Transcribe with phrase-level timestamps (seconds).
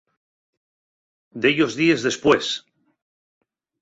[1.43, 2.45] Dellos díes después.